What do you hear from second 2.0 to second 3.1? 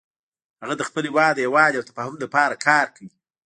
لپاره کار کوي